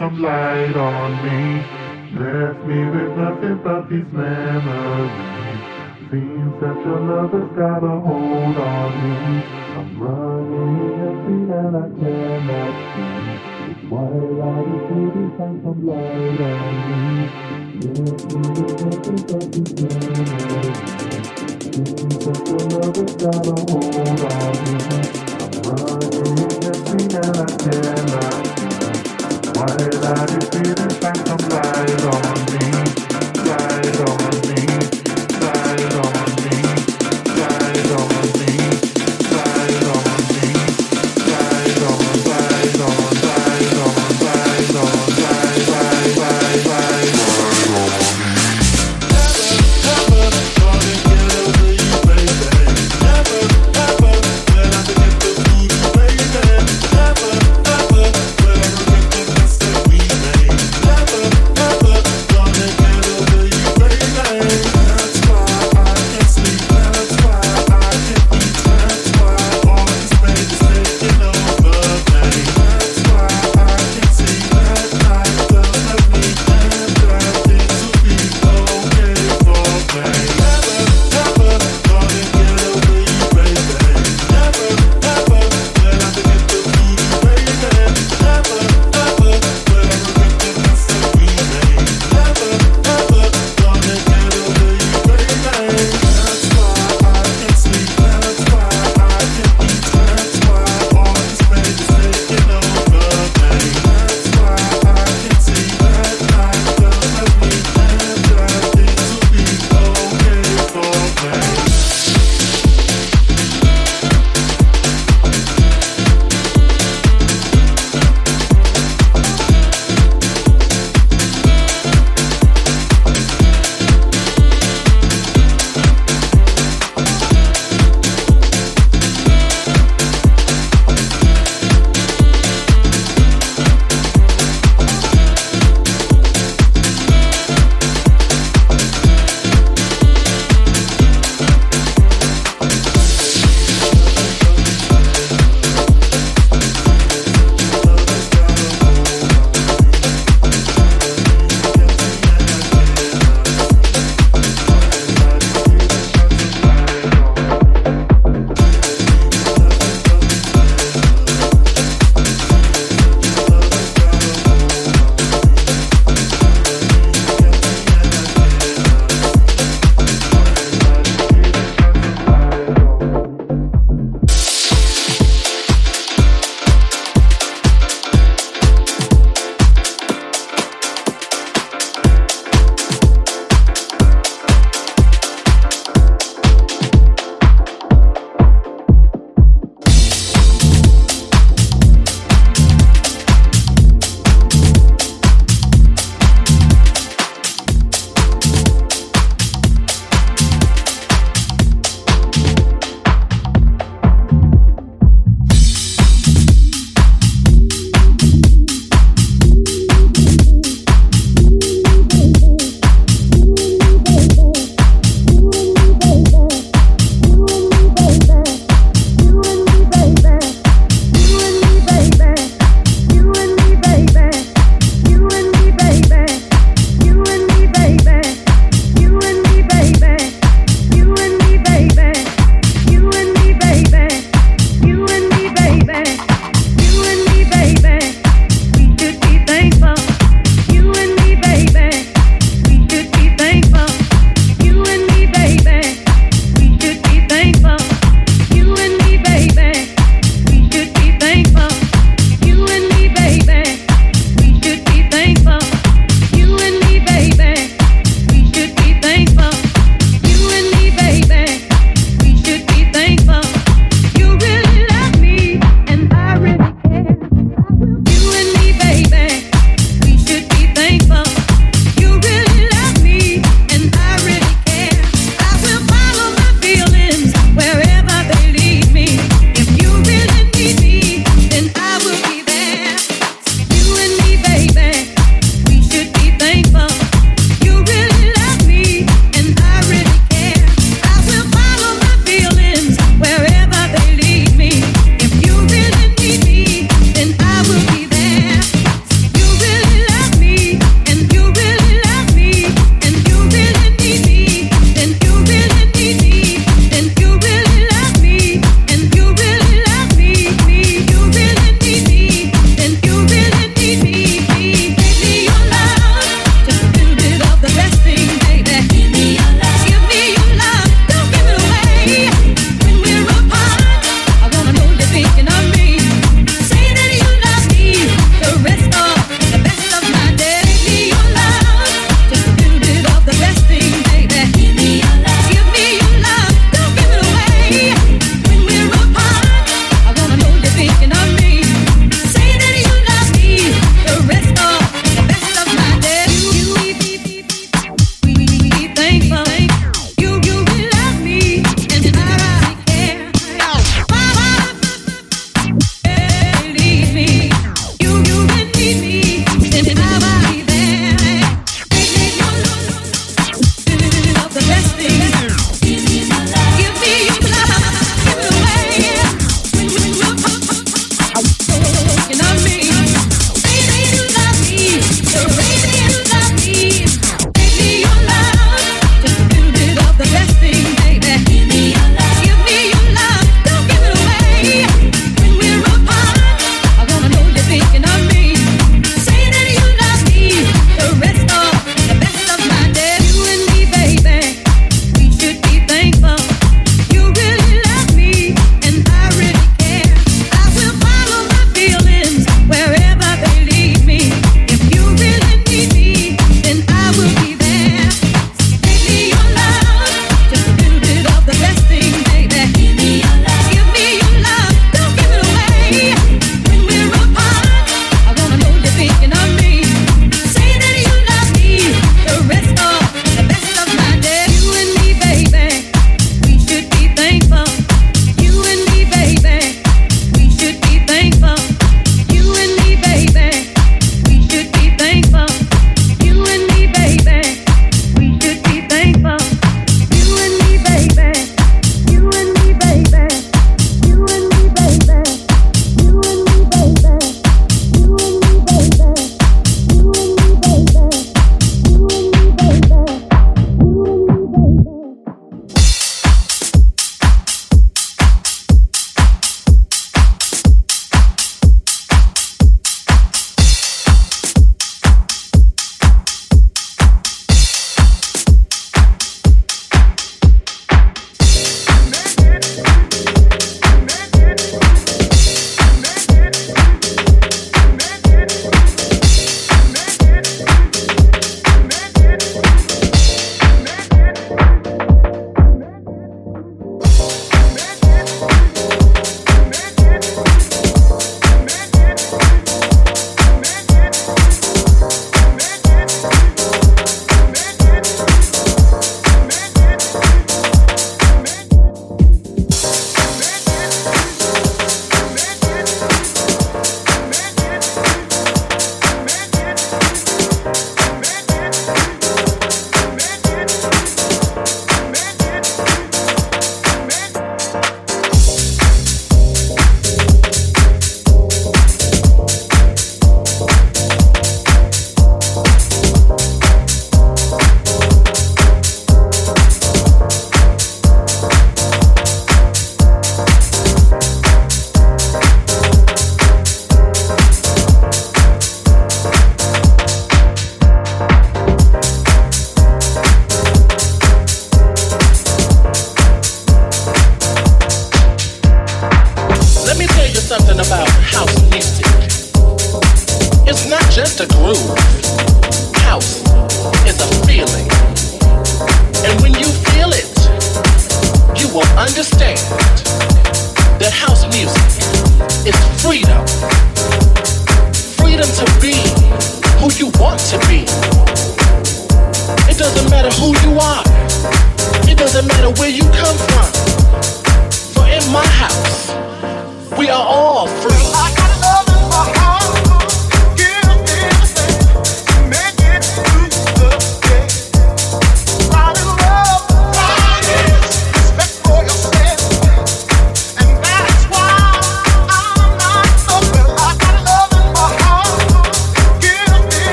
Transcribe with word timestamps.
Some 0.00 0.22
light 0.22 0.74
on 0.76 1.10
me. 1.24 1.60
Left 2.18 2.64
me 2.66 2.78
with 2.88 3.18
nothing 3.18 3.60
but 3.62 3.90
these 3.90 4.10
memories. 4.10 5.12
Seems 6.10 6.54
that 6.62 6.76
your 6.86 7.00
love 7.00 7.32
has 7.36 7.50
got 7.54 7.84
a 7.84 8.00
hold 8.00 8.56
on 8.56 8.90
me. 9.04 9.44
I'm 9.76 10.00
running 10.00 10.96
empty 11.04 11.38
and 11.52 11.76
I 11.76 11.86
cannot 12.00 12.74
see. 12.96 13.12
It's 13.72 13.82
twilight 13.88 14.68
is 14.72 14.88
here 14.88 15.28
shine 15.36 15.60
some 15.62 15.80
light 15.86 16.40
on 16.48 16.90
me. 16.90 16.99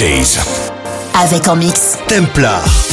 DJs. 0.00 0.38
Avec 1.12 1.46
en 1.46 1.56
mix. 1.56 1.98
Templar. 2.08 2.89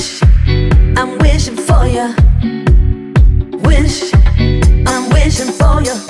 Wish 0.00 0.22
I'm 0.96 1.18
wishing 1.18 1.56
for 1.56 1.84
you. 1.84 2.14
Wish 3.58 4.14
I'm 4.86 5.10
wishing 5.10 5.52
for 5.52 5.82
you. 5.82 6.09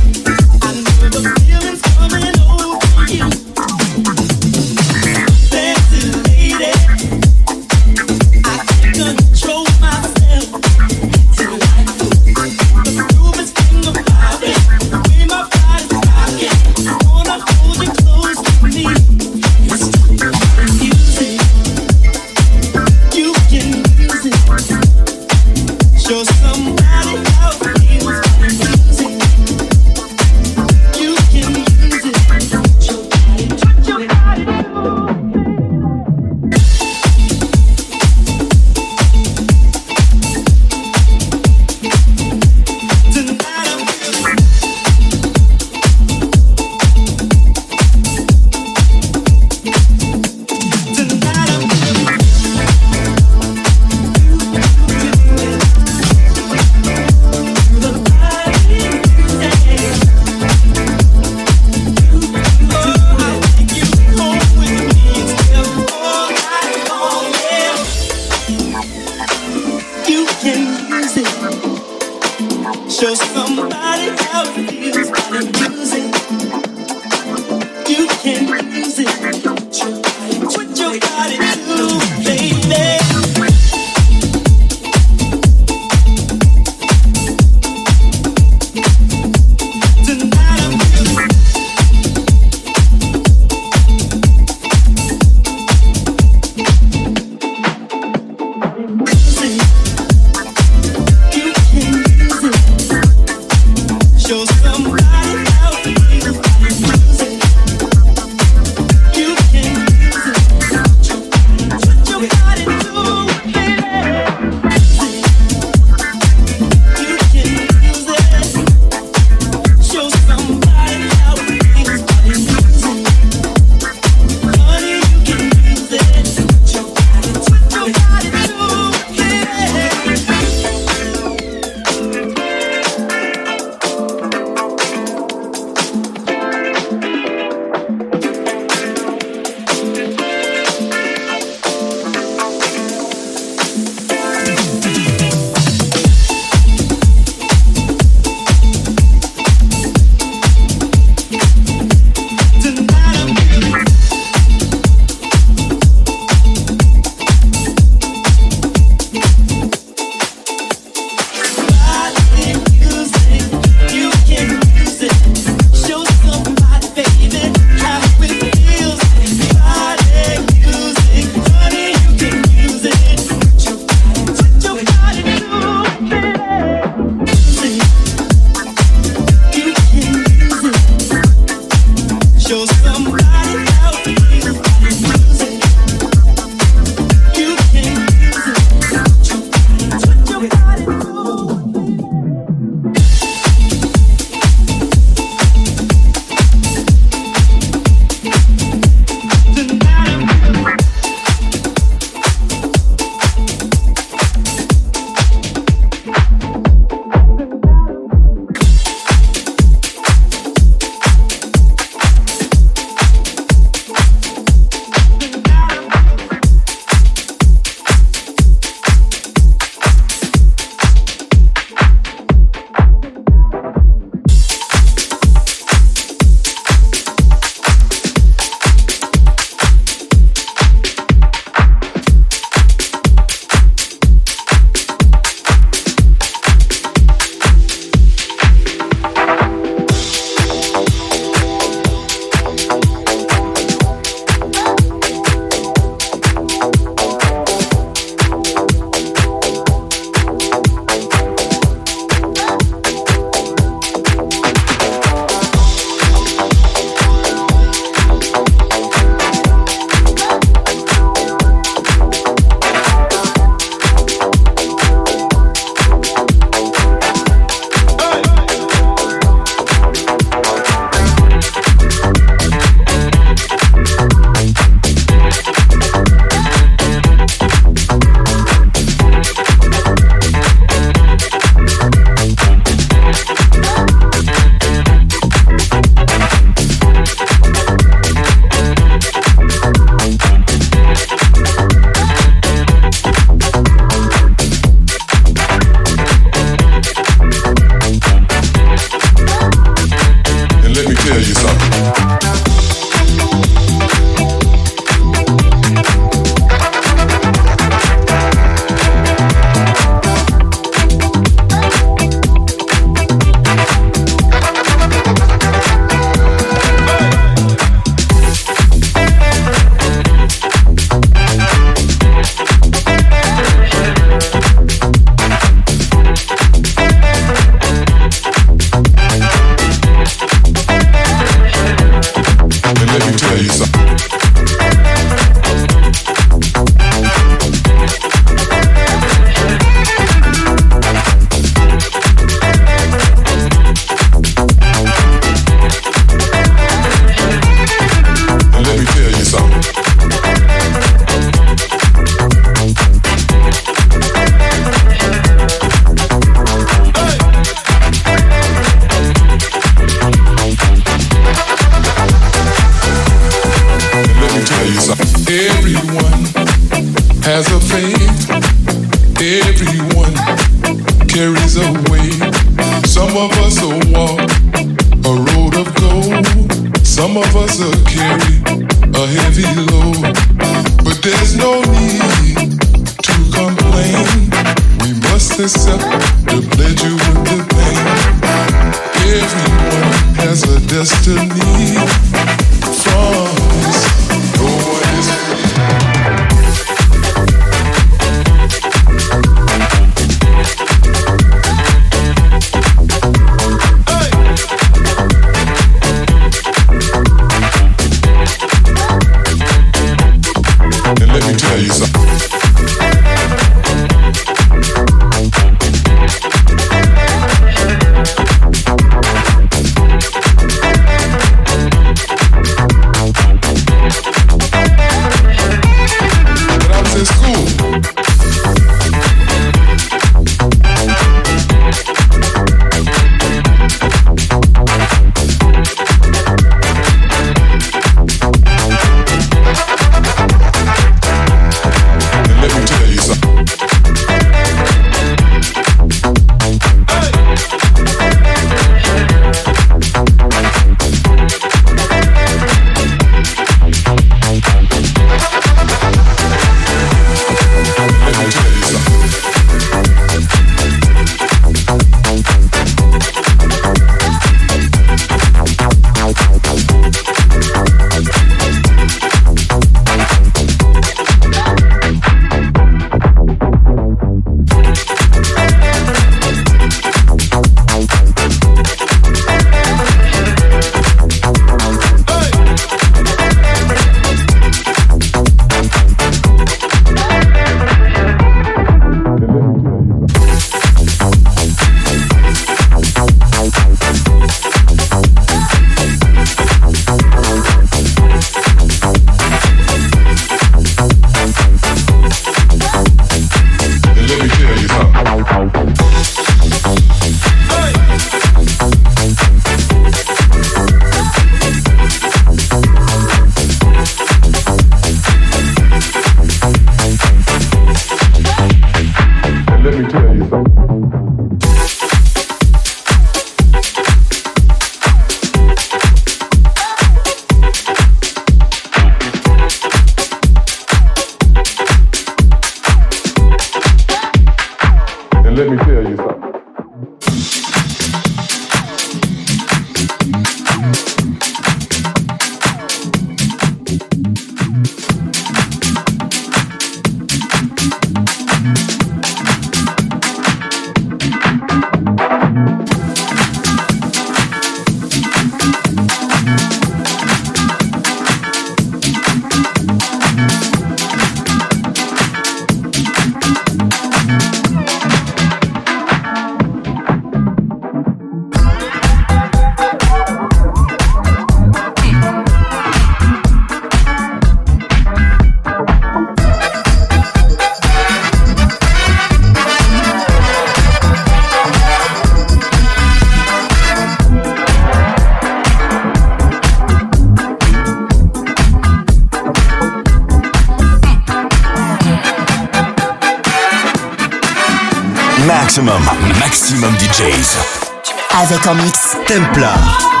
Avec 598.21 598.45
en 598.45 598.53
mix 598.53 598.95
Templar. 599.07 600.00